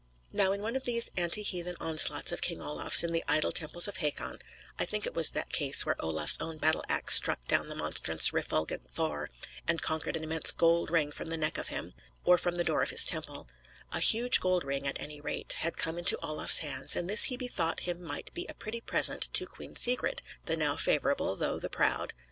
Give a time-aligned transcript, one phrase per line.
[0.33, 3.87] Now, in one of these anti heathen onslaughts of King Olaf's on the idol temples
[3.87, 4.39] of Hakon
[4.79, 8.33] (I think it was that case where Olaf's own battle axe struck down the monstrous
[8.33, 9.29] refulgent Thor,
[9.67, 11.93] and conquered an immense gold ring from the neck of him,
[12.25, 13.47] or from the door of his temple)
[13.91, 17.37] a huge gold ring, at any rate, had come into Olaf's hands; and this he
[17.37, 21.69] bethought him might be a pretty present to Queen Sigrid, the now favorable, though the
[21.69, 22.13] proud.